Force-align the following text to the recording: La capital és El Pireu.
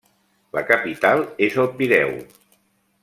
La 0.57 0.63
capital 0.69 1.21
és 1.49 1.59
El 1.65 1.69
Pireu. 1.83 2.17